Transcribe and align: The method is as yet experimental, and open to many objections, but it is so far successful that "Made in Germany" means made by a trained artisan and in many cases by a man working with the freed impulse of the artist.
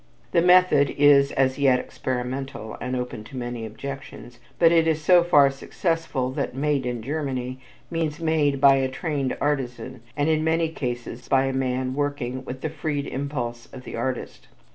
The 0.31 0.41
method 0.41 0.95
is 0.97 1.31
as 1.33 1.59
yet 1.59 1.77
experimental, 1.77 2.75
and 2.81 2.95
open 2.95 3.23
to 3.25 3.37
many 3.37 3.67
objections, 3.67 4.39
but 4.57 4.71
it 4.71 4.87
is 4.87 4.99
so 4.99 5.23
far 5.23 5.51
successful 5.51 6.31
that 6.31 6.55
"Made 6.55 6.87
in 6.87 7.03
Germany" 7.03 7.59
means 7.91 8.19
made 8.19 8.59
by 8.59 8.77
a 8.77 8.89
trained 8.89 9.37
artisan 9.39 10.01
and 10.17 10.27
in 10.27 10.43
many 10.43 10.69
cases 10.69 11.27
by 11.27 11.45
a 11.45 11.53
man 11.53 11.93
working 11.93 12.43
with 12.45 12.61
the 12.61 12.69
freed 12.71 13.05
impulse 13.05 13.67
of 13.71 13.83
the 13.83 13.95
artist. 13.95 14.47